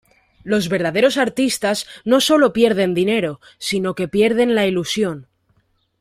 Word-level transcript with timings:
Los 0.43 0.67
verdaderos 0.67 1.17
artistas, 1.19 1.85
no 2.05 2.21
solo 2.21 2.53
pierden 2.53 2.95
dinero, 2.95 3.39
sinó 3.59 3.93
que 3.93 4.07
pierden 4.07 4.55
la 4.55 4.65
ilusión. 4.65 5.27